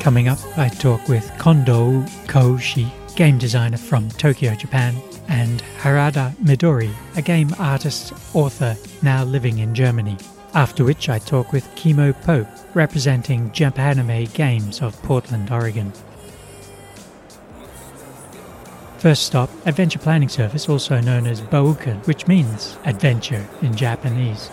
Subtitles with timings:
[0.00, 4.96] Coming up, I talk with Kondo Koushi, game designer from Tokyo, Japan,
[5.28, 10.16] and Harada Midori, a game artist, author, now living in Germany.
[10.54, 15.92] After which I talk with Kimo Pope, representing Japanime Games of Portland, Oregon.
[18.98, 24.50] First stop, Adventure Planning Service, also known as Bouken, which means adventure in Japanese.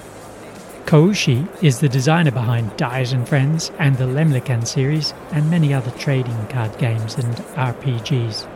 [0.88, 5.92] Koushi is the designer behind Dice and Friends and the Lemlikan series and many other
[5.92, 8.48] trading card games and RPGs.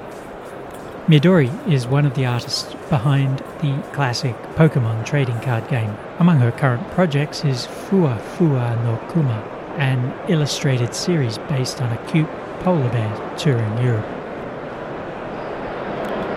[1.07, 5.93] Midori is one of the artists behind the classic Pokemon trading card game.
[6.19, 9.43] Among her current projects is Fua Fua no Kuma,
[9.75, 14.07] an illustrated series based on a cute polar bear touring Europe.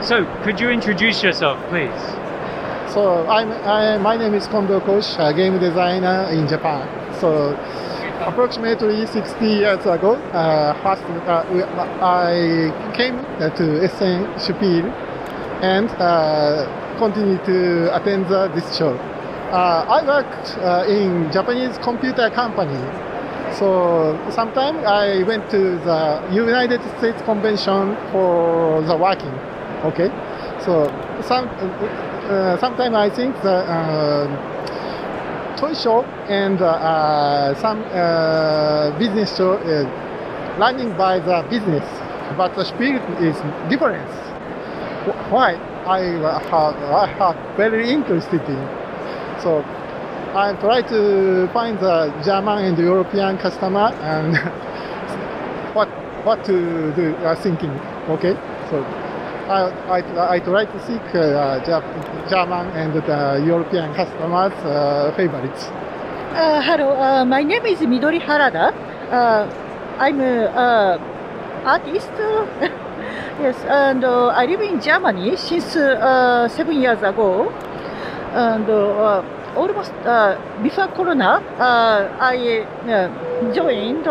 [0.03, 2.24] So, could you introduce yourself, please?
[2.95, 6.87] So I'm, I, my name is Kondo Kosh, a game designer in Japan.
[7.19, 7.57] So
[8.21, 14.87] approximately 60 years ago, uh, first, uh, we, I came to Essen Spiel
[15.61, 18.95] and uh, continue to attend the, this show.
[18.95, 22.79] Uh, I worked uh, in Japanese computer company.
[23.59, 29.35] So sometimes I went to the United States convention for the working.
[29.83, 30.09] Okay,
[30.65, 30.87] so
[31.21, 31.51] some
[32.31, 39.55] uh, sometimes I think the uh, toy show and uh, uh some uh, business show
[39.59, 39.87] is
[40.59, 41.85] running by the business,
[42.37, 43.37] but the spirit is
[43.69, 44.09] different.
[45.31, 45.55] Why?
[45.87, 46.01] I
[46.49, 48.69] have, I have very interested in.
[49.43, 49.63] So
[50.35, 54.35] I try to find the German and European customer and
[55.75, 55.89] what
[56.25, 57.15] what to do.
[57.17, 57.71] Uh, thinking.
[58.09, 58.35] Okay,
[58.71, 59.04] so.
[59.49, 61.61] I, I, I try to seek uh,
[62.31, 62.95] German and
[63.47, 65.67] European customers' uh, favorites.
[66.33, 68.73] Uh, hello, uh, my name is Midori Harada.
[69.13, 69.47] Uh,
[69.99, 70.49] I'm an
[71.67, 72.11] artist.
[73.39, 77.51] yes, and uh, I live in Germany since uh, seven years ago.
[78.33, 79.23] And uh,
[79.57, 79.93] almost
[80.63, 82.65] before Corona, I
[83.55, 84.07] joined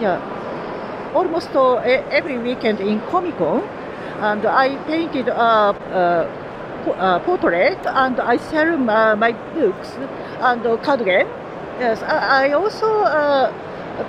[0.00, 3.77] yeah, almost every weekend in Comic Con
[4.20, 5.74] and I painted a,
[6.98, 9.96] a, portrait and I sell my, my books
[10.40, 11.28] and card game.
[11.78, 13.52] Yes, I, I also uh,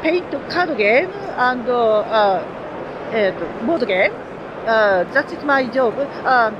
[0.02, 4.14] paint card game and uh, uh, board game.
[4.66, 5.94] Uh, that is my job.
[5.98, 6.58] And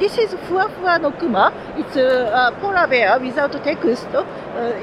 [0.00, 1.52] this is Fua Fua no Kuma.
[1.76, 4.06] It's a, a polar bear without text.
[4.14, 4.24] Uh,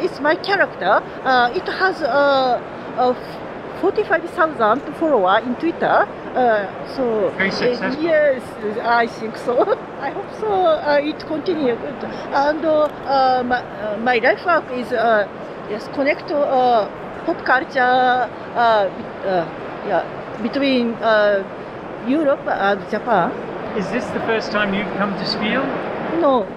[0.01, 1.01] it's my character.
[1.23, 2.61] Uh, it has a,
[2.97, 3.42] a
[3.83, 6.07] 45,000 followers in Twitter.
[6.33, 8.01] Uh, so very uh, successful.
[8.01, 9.55] yes, uh, I think so.
[9.99, 10.51] I hope so.
[10.51, 11.77] Uh, it continues,
[12.31, 13.61] and uh, my,
[13.97, 14.89] my life work is
[15.69, 18.29] yes connect pop culture
[19.89, 20.03] yeah
[20.41, 20.95] between
[22.07, 23.31] Europe and Japan.
[23.77, 25.63] Is this the first time you've come to Spiel?
[26.21, 26.47] No,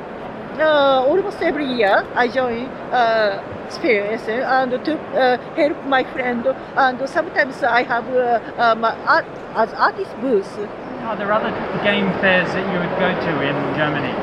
[0.61, 3.43] uh, almost every year I join uh,
[3.83, 6.47] and to uh, help my friend.
[6.77, 10.59] And sometimes I have uh, um, art, as artist booth.
[11.03, 11.51] Are there other
[11.83, 14.15] game fairs that you would go to in Germany?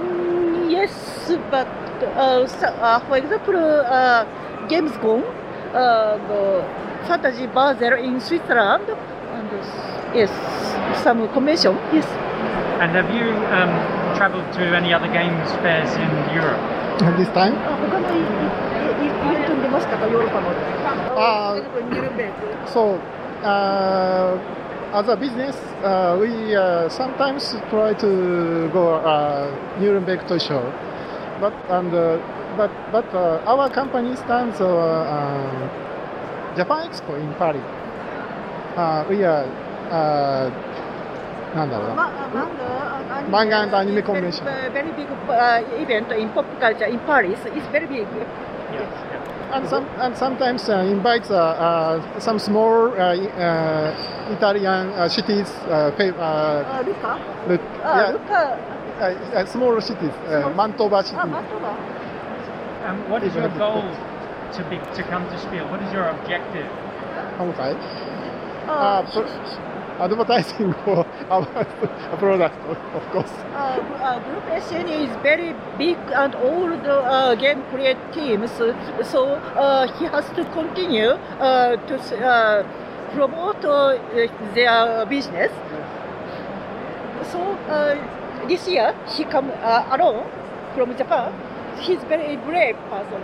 [0.00, 1.68] Mm, yes, but
[2.02, 4.24] uh, so, uh, for example, uh,
[4.68, 5.22] Gamescom,
[5.74, 6.64] uh, the
[7.06, 9.50] Fantasy Basel in Switzerland, and
[10.14, 10.30] yes,
[11.02, 11.74] some convention.
[11.92, 12.06] Yes.
[12.80, 16.60] And have you um, travelled to any other games fairs in Europe?
[17.00, 17.56] At this time?
[21.16, 21.56] Uh,
[22.74, 23.00] so,
[23.40, 24.36] uh,
[24.92, 29.48] as a business, uh, we uh, sometimes try to go uh,
[29.80, 30.68] Nuremberg to show,
[31.40, 32.18] but and uh,
[32.58, 34.68] but but uh, our company stands uh,
[36.56, 37.64] Japan Expo in Paris.
[39.08, 39.48] we are.
[41.54, 42.10] なんだろうな、ま、
[43.38, 48.06] 漫画とアニメコンベンション very big uh, event in pop culture in Paris is very big
[48.72, 49.10] yes
[49.52, 55.48] and some and sometimes uh, invites uh, uh, some small uh, uh, Italian uh, cities
[55.66, 57.18] uh, uh, uh, Lucca?
[57.48, 58.10] Lucca, uh, yeah.
[58.12, 58.42] Lucca.
[59.00, 61.16] Uh, uh, uh small cities, uh, Mantova city.
[61.18, 61.72] Ah, Mantova.
[62.86, 63.82] Um, what is your goal
[64.52, 65.66] to be to come to Spiel?
[65.68, 66.68] What is your objective?
[67.40, 67.72] Okay.
[68.68, 71.46] Uh, uh, advertising for our
[72.18, 72.56] product,
[72.94, 73.30] of course.
[73.54, 79.86] uh, uh, Group SNE is very big and old uh, game create teams, so uh,
[79.98, 81.10] he has to continue
[81.40, 81.94] uh, to
[82.26, 82.62] uh,
[83.14, 83.98] promote uh,
[84.54, 85.52] their business.
[87.32, 87.96] So uh,
[88.48, 90.26] this year he come uh, alone
[90.74, 91.32] from Japan.
[91.80, 93.22] He's very brave person.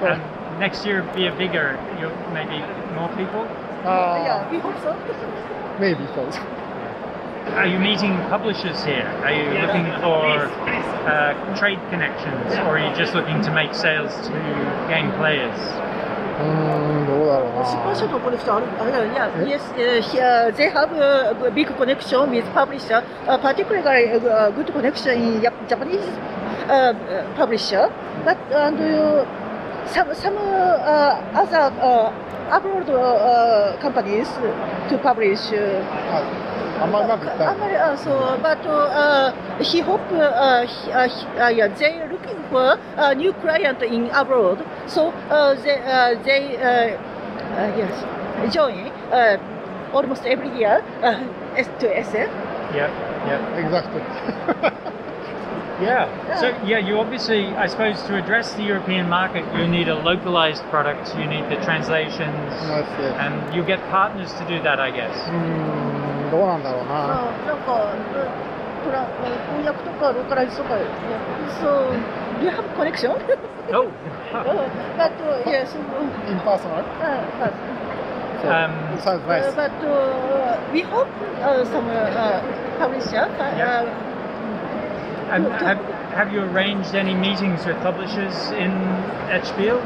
[0.00, 0.22] So, And
[0.58, 2.58] next year be a bigger, you maybe
[2.94, 3.46] more people.
[3.82, 4.94] Uh, yeah, we hope so.
[5.80, 6.38] maybe both.
[7.58, 9.02] Are you meeting publishers here?
[9.26, 10.46] Are you yeah, looking for
[11.10, 14.32] uh, trade connections, or are you just looking to make sales to
[14.86, 15.58] game players?
[16.38, 17.52] Mm, uh,
[19.12, 24.72] yeah, yes, uh, uh they have a big connection with publisher, uh, particularly a good
[24.72, 26.06] connection in Japanese
[26.70, 26.94] uh,
[27.34, 27.90] publisher.
[28.24, 28.78] But uh, and
[29.86, 32.12] some some uh, other uh,
[32.50, 34.28] abroad uh, companies
[34.88, 35.40] to publish.
[35.52, 35.82] Uh,
[36.82, 38.58] uh, so, but
[39.60, 44.64] he hope he, yeah, they are looking for a new client in abroad.
[44.86, 45.12] So
[45.64, 45.78] they
[46.24, 46.58] they
[47.76, 48.04] yes
[48.52, 48.90] join
[49.92, 50.82] almost every year
[51.78, 52.30] to SF.
[52.74, 52.88] Yeah,
[53.26, 54.02] yeah, exactly.
[55.81, 56.07] Yeah.
[56.41, 60.63] So yeah, you obviously, I suppose, to address the European market, you need a localized
[60.69, 61.13] product.
[61.17, 63.13] You need the translations, That's it.
[63.21, 65.15] and you get partners to do that, I guess.
[65.29, 67.07] うーん、どうなんだろうな。
[67.45, 67.93] なんか
[68.85, 69.05] トラ
[69.51, 70.75] 翻訳とかローカライズとか。
[71.61, 71.91] So
[72.39, 73.11] do you have connection?
[73.73, 73.87] Oh.
[74.97, 75.75] but uh, yes.
[76.29, 76.83] Impersonal?
[77.01, 77.53] Uh, but,
[78.39, 79.55] So, Um, it sounds Uh, nice.
[79.55, 81.07] but uh, we hope
[81.41, 82.39] uh, some uh,
[82.77, 83.25] publisher.
[83.25, 83.83] Uh, Yeah.
[85.32, 85.78] And have,
[86.12, 88.70] have you arranged any meetings with publishers in
[89.32, 89.78] at Spiel?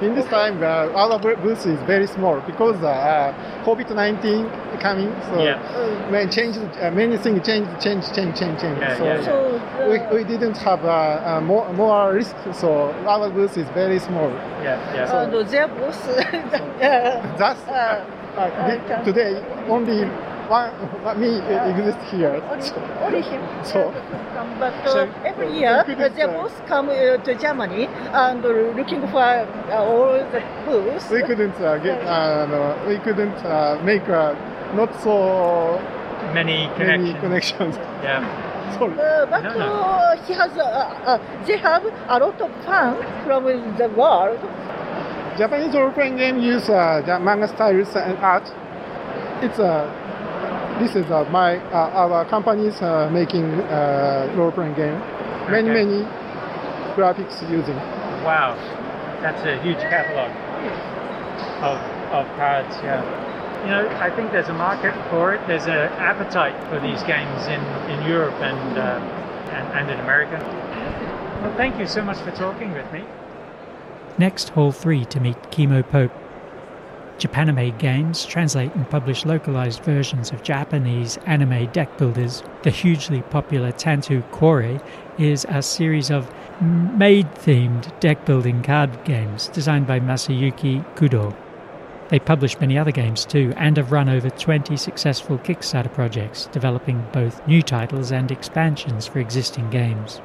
[0.00, 5.10] In this time, uh, our booth booth is very small because uh, uh, COVID-19 coming.
[5.28, 5.54] So Yeah.
[5.54, 8.78] uh, when change, uh, many things change, change, change, change, change.
[8.80, 9.24] Yeah, so yeah, yeah.
[9.24, 12.36] so uh, we, we didn't have uh, uh, more more risk.
[12.52, 14.30] So our booth is very small.
[14.62, 15.12] Yeah, yeah.
[15.12, 16.08] uh, no, they're both.
[16.08, 18.04] uh, That's uh,
[18.36, 20.10] uh, today only
[20.48, 20.70] one,
[21.04, 21.38] one me
[21.70, 22.42] exist here.
[22.50, 22.70] only,
[23.04, 23.40] only him.
[23.64, 23.92] So-
[24.34, 27.86] come, but uh, So- every year We uh, they uh, both come uh, to Germany
[28.12, 31.10] and uh, looking for uh, all the booths.
[31.10, 32.00] we couldn't uh, get.
[32.06, 34.34] Uh, no, we couldn't uh, make uh,
[34.74, 35.80] not so
[36.32, 37.20] Many many connections.
[37.20, 37.76] connections.
[38.02, 38.24] Yeah.
[38.78, 38.98] Sorry.
[38.98, 39.72] Uh, but No, no.
[39.72, 43.44] Uh, he has, uh, uh, they have a lot of fans from
[43.76, 44.40] the world.
[45.36, 48.50] Japanese role-playing game use uh, the manga styles and art.
[49.42, 49.86] It's uh,
[50.78, 54.98] this is uh, my uh, our company's uh, making uh, role-playing game.
[55.50, 55.84] Many Okay.
[55.84, 56.04] many
[56.96, 57.76] graphics using.
[58.24, 58.54] Wow.
[59.20, 60.30] That's a huge catalog
[61.62, 61.78] of,
[62.12, 63.02] of cards, yeah.
[63.64, 65.40] You know, I think there's a market for it.
[65.46, 67.60] There's an appetite for these games in,
[67.90, 68.82] in Europe and, uh,
[69.50, 70.38] and, and in America.
[71.42, 73.04] Well, thank you so much for talking with me.
[74.18, 76.12] Next, Hall 3 to meet Chemo Pope.
[77.18, 82.42] Japanime Games translate and publish localized versions of Japanese anime deck builders.
[82.62, 84.82] The hugely popular Tanto Cuore
[85.18, 91.34] is a series of maid themed deck building card games designed by Masayuki Kudo.
[92.08, 97.06] They publish many other games too and have run over 20 successful Kickstarter projects, developing
[97.12, 100.20] both new titles and expansions for existing games.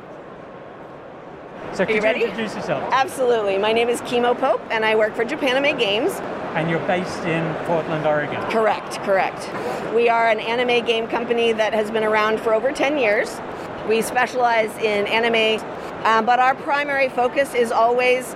[1.74, 2.24] So, could you you, ready?
[2.24, 2.84] introduce yourself?
[2.92, 3.58] Absolutely.
[3.58, 6.12] My name is Chemo Pope, and I work for Japanime Games.
[6.56, 8.42] And you're based in Portland, Oregon.
[8.50, 9.50] Correct, correct.
[9.94, 13.40] We are an anime game company that has been around for over 10 years.
[13.88, 15.64] We specialize in anime,
[16.04, 18.36] uh, but our primary focus is always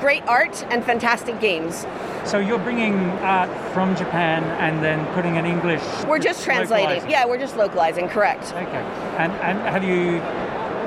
[0.00, 1.86] great art and fantastic games.
[2.24, 5.82] So, you're bringing art from Japan and then putting an English.
[6.06, 7.08] We're just translating.
[7.10, 8.52] Yeah, we're just localizing, correct.
[8.52, 8.82] Okay.
[9.18, 10.22] And and have you?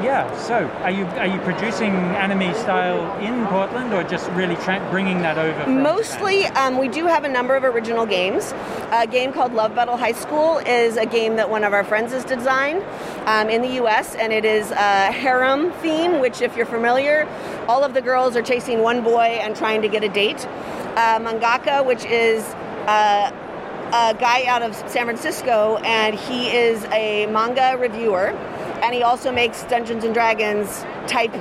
[0.03, 0.35] Yeah.
[0.37, 5.19] So, are you are you producing anime style in Portland, or just really tra- bringing
[5.21, 5.69] that over?
[5.69, 8.53] Mostly, um, we do have a number of original games.
[8.91, 12.11] A game called Love Battle High School is a game that one of our friends
[12.11, 12.83] has designed
[13.25, 17.27] um, in the U.S., and it is a harem theme, which, if you're familiar,
[17.67, 20.45] all of the girls are chasing one boy and trying to get a date.
[20.95, 22.43] Uh, mangaka, which is
[22.87, 23.31] uh,
[23.87, 28.31] a guy out of San Francisco, and he is a manga reviewer,
[28.85, 31.33] and he also makes Dungeons and Dragons type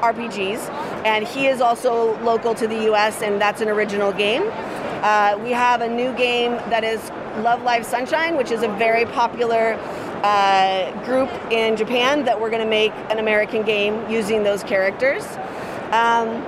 [0.00, 0.68] RPGs,
[1.04, 4.44] and he is also local to the U.S., and that's an original game.
[5.02, 7.10] Uh, we have a new game that is
[7.42, 9.74] Love Live Sunshine, which is a very popular
[10.22, 15.24] uh, group in Japan that we're going to make an American game using those characters.
[15.90, 16.44] Um,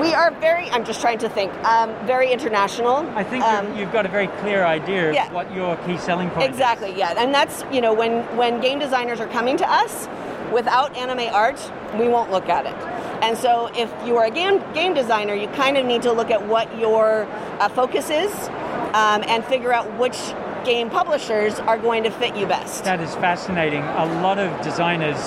[0.00, 3.08] we are very, I'm just trying to think, um, very international.
[3.14, 5.30] I think Um, you've, got a very clear idea of yeah.
[5.32, 6.50] what your key selling point is.
[6.50, 7.14] Exactly, yeah.
[7.16, 10.08] And that's, you know, when, when game designers are coming to us
[10.52, 11.60] without anime art,
[11.98, 12.74] we won't look at it.
[13.22, 16.30] And so if you are a game, game designer, you kind of need to look
[16.30, 17.26] at what your
[17.60, 18.32] uh, focus is
[18.94, 20.18] um, and figure out which
[20.64, 22.84] game publishers are going to fit you best.
[22.84, 23.82] That is fascinating.
[23.82, 25.18] A lot of designers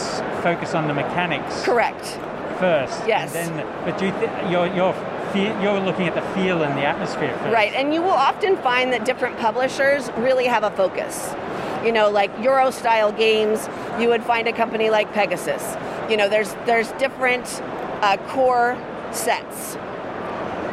[0.41, 1.63] focus on the mechanics.
[1.63, 2.19] Correct.
[2.59, 3.01] First.
[3.07, 3.33] Yes.
[3.35, 4.93] And then, but do you th- you're you're
[5.33, 7.53] fe- you're looking at the feel and the atmosphere first.
[7.53, 11.33] Right, and you will often find that different publishers really have a focus.
[11.83, 13.69] You know, like Euro style games,
[13.99, 15.75] you would find a company like Pegasus.
[16.09, 17.45] You know, there's there's different
[18.01, 18.77] uh, core
[19.11, 19.75] sets,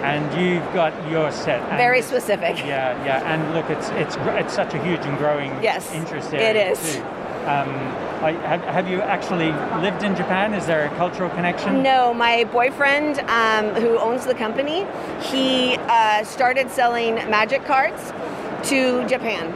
[0.03, 1.61] And you've got your set.
[1.77, 2.59] very specific.
[2.59, 6.41] Yeah, yeah, and look, it's it's it's such a huge and growing Yes, interest it
[6.41, 6.97] area is.
[6.97, 7.05] too.
[7.43, 7.69] Um,
[8.23, 9.51] I, have, have you actually
[9.83, 10.55] lived in Japan?
[10.55, 11.83] Is there a cultural connection?
[11.83, 14.87] No, my boyfriend, um, who owns the company,
[15.21, 18.13] he uh, started selling magic cards
[18.69, 19.53] to Japan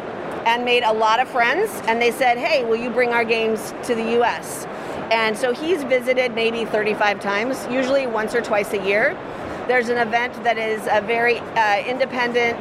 [0.46, 1.70] and made a lot of friends.
[1.86, 4.66] And they said, hey, will you bring our games to the US?
[5.12, 9.16] And so he's visited maybe 35 times, usually once or twice a year.
[9.68, 12.58] There's an event that is a very uh, independent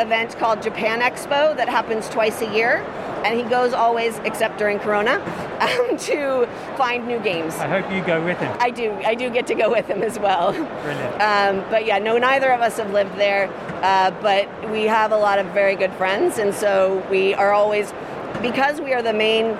[0.00, 2.84] event called Japan Expo that happens twice a year.
[3.24, 5.20] And he goes always, except during Corona,
[5.60, 7.54] um, to find new games.
[7.56, 8.56] I hope you go with him.
[8.60, 8.92] I do.
[9.04, 10.52] I do get to go with him as well.
[10.52, 11.20] Brilliant.
[11.30, 13.48] Um, but yeah, no, neither of us have lived there.
[13.82, 17.92] Uh, but we have a lot of very good friends, and so we are always,
[18.42, 19.56] because we are the main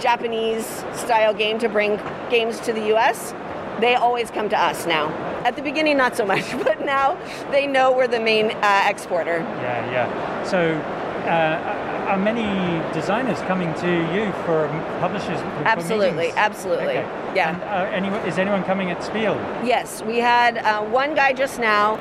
[0.00, 2.00] Japanese style game to bring
[2.30, 3.34] games to the U.S.
[3.80, 5.08] They always come to us now.
[5.44, 7.18] At the beginning, not so much, but now
[7.50, 9.38] they know we're the main uh, exporter.
[9.38, 10.44] Yeah, yeah.
[10.44, 10.78] So,
[11.26, 14.68] uh, are many designers coming to you for
[15.00, 15.40] publishers?
[15.40, 16.36] for Absolutely, meetings?
[16.36, 16.98] absolutely.
[16.98, 17.32] Okay.
[17.34, 17.54] Yeah.
[17.54, 19.34] And, uh, anyone, is anyone coming at Spiel?
[19.64, 21.96] Yes, we had uh, one guy just now.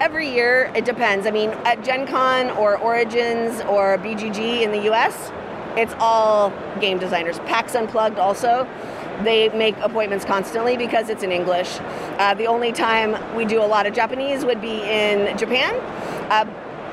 [0.00, 1.26] Every year, it depends.
[1.26, 5.30] I mean, at Gen Con or Origins or BGG in the US,
[5.76, 7.38] it's all game designers.
[7.40, 8.66] PAX Unplugged also,
[9.22, 11.78] they make appointments constantly because it's in English.
[12.18, 15.74] Uh, the only time we do a lot of Japanese would be in Japan.
[16.30, 16.44] Uh,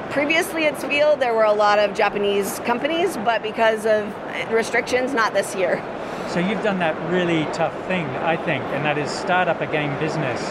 [0.09, 4.13] previously at Spiel, there were a lot of Japanese companies, but because of
[4.51, 5.81] restrictions, not this year.
[6.29, 9.67] So you've done that really tough thing, I think, and that is start up a
[9.67, 10.41] game business,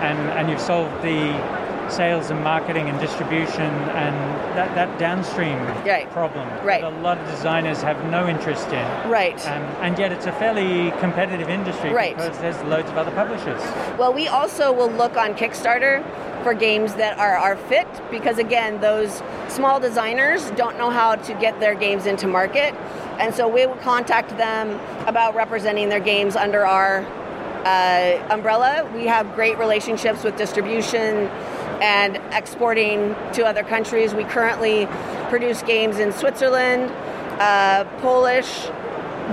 [0.00, 3.60] and and you've solved the sales and marketing and distribution
[3.92, 4.14] and
[4.56, 6.08] that, that downstream Right.
[6.10, 6.80] problem Right.
[6.80, 9.10] that a lot of designers have no interest in.
[9.10, 9.36] Right.
[9.46, 12.16] Um, and yet it's a fairly competitive industry Right.
[12.16, 13.60] because there's loads of other publishers.
[13.98, 16.02] Well, we also will look on Kickstarter
[16.42, 21.34] for games that are, are fit because, again, those small designers don't know how to
[21.34, 22.74] get their games into market.
[23.18, 27.06] And so we will contact them about representing their games under our
[27.64, 28.90] uh, umbrella.
[28.94, 31.28] We have great relationships with distribution
[31.80, 34.14] and exporting to other countries.
[34.14, 34.86] We currently
[35.28, 36.90] produce games in Switzerland,
[37.40, 38.68] uh, Polish,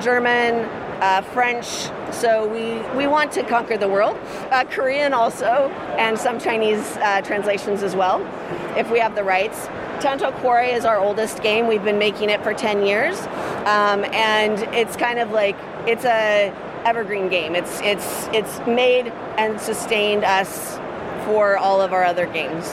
[0.01, 0.69] German,
[1.01, 1.65] uh, French.
[2.13, 4.17] So we, we want to conquer the world.
[4.51, 8.21] Uh, Korean also, and some Chinese uh, translations as well,
[8.77, 9.67] if we have the rights.
[10.01, 11.67] Tanto Cuore is our oldest game.
[11.67, 13.19] We've been making it for 10 years.
[13.65, 16.53] Um, and it's kind of like, it's a
[16.85, 17.55] evergreen game.
[17.55, 20.77] It's, it's, it's made and sustained us
[21.25, 22.65] for all of our other games.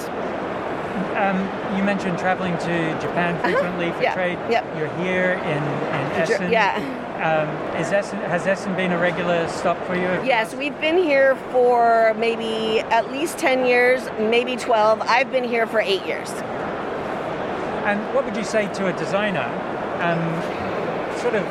[1.16, 1.38] Um,
[1.76, 4.02] you mentioned traveling to Japan frequently for Uh-huh.
[4.02, 4.14] Yeah.
[4.14, 4.38] trade.
[4.50, 4.76] Yep.
[4.78, 6.52] You're here in, in Essen.
[6.52, 7.02] Yeah.
[7.16, 7.49] Um,
[7.80, 10.02] is Essen, has Essen been a regular stop for you?
[10.23, 15.00] Yes, we've been here for maybe at least 10 years, maybe 12.
[15.00, 16.28] I've been here for eight years.
[17.88, 19.46] And what would you say to a designer,
[20.02, 21.46] um, sort of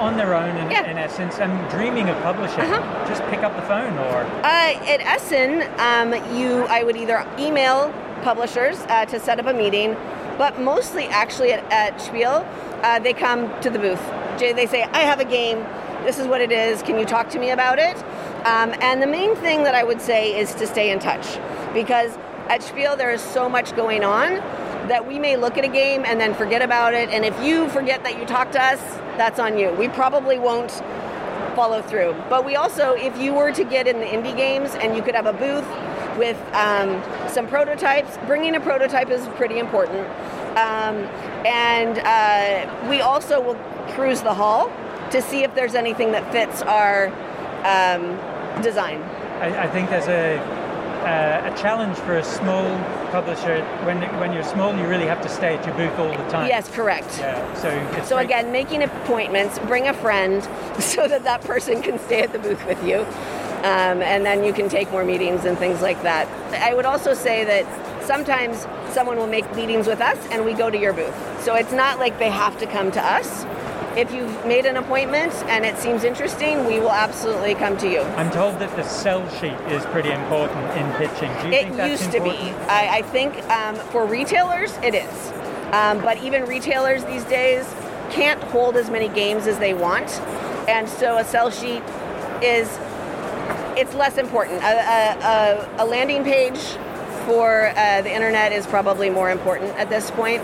[0.00, 0.84] on their own in, Yeah.
[0.90, 2.60] in essence, and dreaming of publishing?
[2.60, 3.06] Uh-huh.
[3.06, 7.92] Just pick up the phone or Uh, at Essen, um, you I would either email
[8.22, 9.94] publishers uh, to set up a meeting,
[10.38, 12.46] but mostly actually at, at Spiel,
[12.82, 14.02] uh, they come to the booth.
[14.38, 15.64] They say, "I have a game.
[16.04, 16.82] This is what it is.
[16.82, 17.96] Can you talk to me about it?"
[18.46, 21.38] Um, and the main thing that I would say is to stay in touch,
[21.74, 22.16] because
[22.48, 24.34] at Spiel there is so much going on
[24.88, 27.08] that we may look at a game and then forget about it.
[27.08, 28.80] And if you forget that you talked to us,
[29.16, 29.72] that's on you.
[29.72, 30.70] We probably won't
[31.56, 32.14] follow through.
[32.28, 35.16] But we also, if you were to get in the indie games and you could
[35.16, 35.66] have a booth
[36.16, 40.06] with um, some prototypes, bringing a prototype is pretty important.
[40.56, 41.04] Um,
[41.46, 43.56] and uh, we also will
[43.94, 44.72] cruise the hall
[45.10, 47.08] to see if there's anything that fits our
[47.64, 49.02] um, design.
[49.40, 50.38] I, I think there's a
[51.06, 52.66] uh, a challenge for a small
[53.12, 53.64] publisher.
[53.84, 56.48] When when you're small, you really have to stay at your booth all the time.
[56.48, 57.18] Yes, correct.
[57.18, 57.54] Yeah.
[57.54, 60.42] So So again, making appointments, bring a friend
[60.80, 63.06] so that that person can stay at the booth with you,
[63.58, 66.28] um, and then you can take more meetings and things like that.
[66.62, 70.70] I would also say that sometimes someone will make meetings with us, and we go
[70.70, 71.14] to your booth.
[71.42, 73.44] So it's not like they have to come to us.
[73.96, 78.00] If you've made an appointment and it seems interesting, we will absolutely come to you.
[78.02, 81.32] I'm told that the sell sheet is pretty important in pitching.
[81.40, 82.38] Do you It think that's used to important?
[82.42, 82.64] be.
[82.68, 85.32] I, I think um, for retailers, it is.
[85.72, 87.64] Um, but even retailers these days
[88.10, 90.10] can't hold as many games as they want.
[90.68, 91.82] And so a sell sheet
[92.42, 92.68] is
[93.76, 94.62] it's less important.
[94.62, 96.58] A, a, a, landing page
[97.26, 100.42] for uh, the internet is probably more important at this point.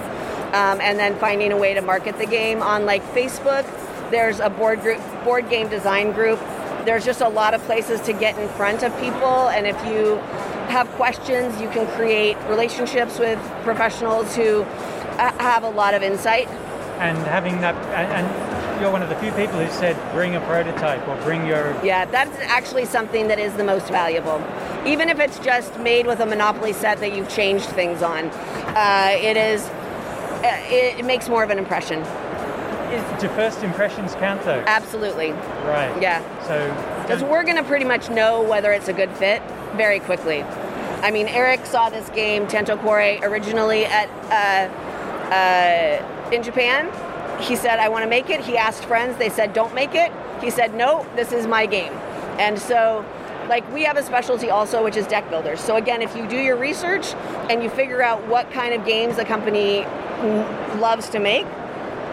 [0.53, 3.65] Um, and then finding a way to market the game on like Facebook.
[4.11, 6.39] There's a board group, board game design group.
[6.85, 10.17] There's just a lot of places to get in front of people, and if you
[10.69, 16.49] have questions, you can create relationships with professionals who uh, have a lot of insight.
[16.99, 18.52] And having that, and
[18.83, 21.73] you're one of the few people who said bring a prototype or bring your.
[21.85, 24.43] Yeah, that's actually something that is the most valuable.
[24.85, 29.11] Even if it's just made with a Monopoly set that you've changed things on, uh,
[29.15, 29.65] it is.
[29.69, 32.01] uh, It, it makes more of an impression.
[32.01, 34.65] Is, do first impressions count though?
[34.67, 35.31] Absolutely.
[35.31, 35.97] Right.
[36.03, 36.21] Yeah.
[36.49, 36.57] So.
[37.03, 39.43] Because we're going to pretty much know whether it's a good fit
[39.77, 40.43] very quickly.
[40.43, 44.73] I mean, Eric saw this game, Tanto Cuore, originally at uh,
[45.33, 46.91] uh, in Japan.
[47.41, 49.17] He said, "I want to make it." He asked friends.
[49.17, 51.93] They said, "Don't make it." He said, "No, this is my game."
[52.39, 53.05] And so,
[53.49, 55.61] like, we have a specialty also, which is deck builders.
[55.61, 57.15] So again, if you do your research
[57.51, 59.85] and you figure out what kind of games a company
[60.79, 61.47] loves to make,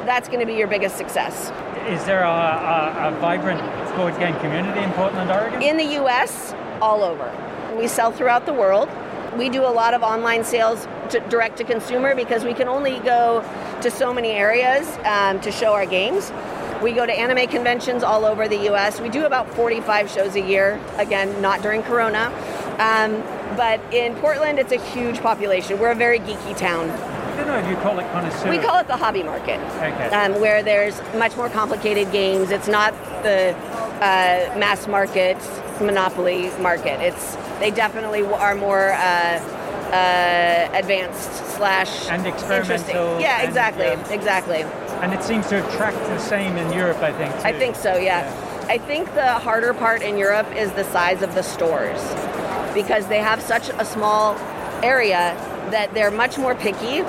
[0.05, 1.51] that's going to be your biggest success.
[1.88, 3.61] Is there a, a, a vibrant
[3.95, 5.61] board game community in Portland, Oregon?
[5.61, 7.31] in the US, all over.
[7.77, 8.89] We sell throughout the world.
[9.38, 12.99] We do a lot of online sales to, direct to consumer because we can only
[12.99, 13.41] go
[13.81, 16.31] to so many areas um, to show our games.
[16.81, 19.01] We go to anime conventions all over the US.
[19.01, 22.31] We do about 45 shows a year, again, not during Corona.
[22.79, 23.21] Um,
[23.57, 25.79] but in Portland, it's a huge population.
[25.79, 26.89] We're a very geeky town.
[26.89, 28.50] I don't know if you call it connoisseur.
[28.50, 30.09] We call it the hobby market, Okay.
[30.09, 32.51] um, where there's much more complicated games.
[32.51, 32.93] It's not
[33.24, 35.38] the uh, mass market
[35.81, 37.00] monopoly market.
[37.01, 39.39] It's they definitely are more uh,
[39.91, 42.63] uh, advanced slash And interesting.
[42.67, 44.10] experimental Yeah, and, exactly, yeah.
[44.13, 44.62] exactly.
[45.01, 47.34] And it seems to attract the same in Europe, I think.
[47.46, 48.31] I think so, yeah.
[48.67, 52.00] I think the harder part in Europe is the size of the stores
[52.74, 54.36] because they have such a small
[54.84, 55.36] area
[55.72, 57.01] that they're much more picky.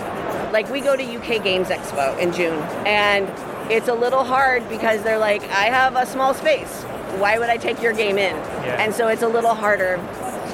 [0.52, 3.28] Like we go to UK Games Expo in June and
[3.70, 6.82] it's a little hard because they're like, I have a small space.
[7.18, 8.34] Why would I take your game in?
[8.34, 8.82] Yeah.
[8.82, 9.96] And so it's a little harder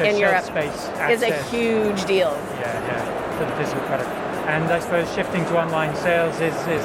[0.01, 0.45] In Europe.
[0.45, 2.33] space Is a huge deal.
[2.61, 4.09] Yeah, yeah, for the physical product.
[4.47, 6.85] And I suppose shifting to online sales is, is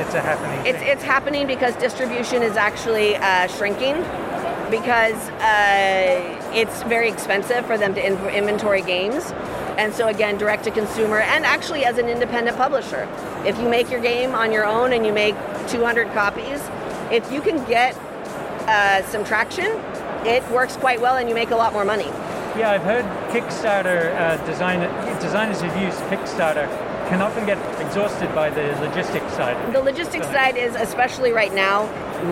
[0.00, 0.88] it's a happening It's thing.
[0.88, 3.94] it's happening because distribution is actually uh, shrinking
[4.70, 9.32] because uh, it's very expensive for them to in- inventory games.
[9.78, 13.08] And so again, direct to consumer and actually as an independent publisher,
[13.44, 15.36] if you make your game on your own and you make
[15.68, 16.60] 200 copies,
[17.12, 17.94] if you can get
[18.66, 19.66] uh, some traction,
[20.26, 22.10] it works quite well and you make a lot more money.
[22.56, 24.88] Yeah, I've heard Kickstarter uh, designer,
[25.20, 26.66] designers who've used Kickstarter
[27.10, 29.74] can often get exhausted by the logistics side.
[29.74, 31.84] The logistics side is, especially right now,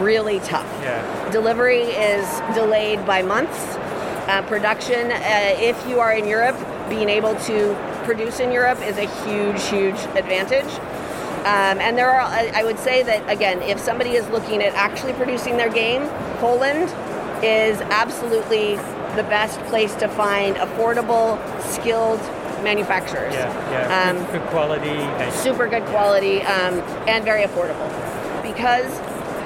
[0.02, 0.66] really tough.
[0.82, 3.76] Yeah, Delivery is delayed by months.
[4.26, 5.18] Uh, production, uh,
[5.58, 6.56] if you are in Europe,
[6.88, 10.72] being able to produce in Europe is a huge, huge advantage.
[11.44, 15.12] Um, and there are, I would say that again, if somebody is looking at actually
[15.12, 16.08] producing their game,
[16.38, 16.88] Poland
[17.44, 18.78] is absolutely
[19.16, 22.20] the best place to find affordable, skilled
[22.62, 23.34] manufacturers.
[23.34, 24.10] yeah, yeah.
[24.10, 24.88] Um, good, good quality.
[24.88, 27.88] and- super good quality um, and very affordable.
[28.42, 28.90] Because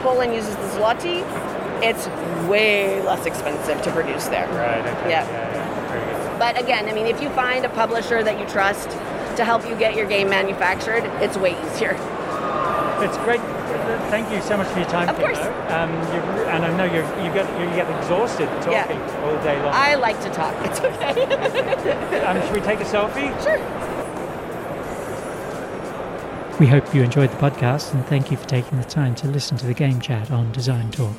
[0.03, 1.25] Poland uses the zloty,
[1.83, 2.07] it's
[2.49, 4.47] way less expensive to produce there.
[4.49, 4.79] Right.
[4.81, 5.11] Okay.
[5.11, 5.27] Yeah.
[5.29, 6.39] yeah, yeah.
[6.39, 8.91] But again, I mean, if you find a publisher that you trust
[9.37, 11.97] to help you get your game manufactured, it's way easier.
[13.01, 13.41] It's great.
[14.11, 15.09] Thank you so much for your time.
[15.09, 15.39] Of course.
[15.39, 19.25] Um, you and I know you you get you get exhausted talking Yeah.
[19.25, 19.73] all day long.
[19.75, 20.55] I like to talk.
[20.67, 22.21] It's okay.
[22.27, 23.31] um, should we take a selfie?
[23.43, 23.59] sure.
[26.59, 29.57] We hope you enjoyed the podcast and thank you for taking the time to listen
[29.59, 31.15] to the game chat on Design Talk.